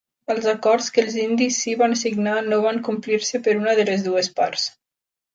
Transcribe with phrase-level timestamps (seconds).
[0.33, 4.07] Els acords que els indis sí van signar no van complir-se per una de les
[4.07, 4.65] dues parts.